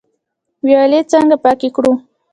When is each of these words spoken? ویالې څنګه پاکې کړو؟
ویالې 0.65 0.99
څنګه 1.11 1.35
پاکې 1.43 1.69
کړو؟ 1.75 1.93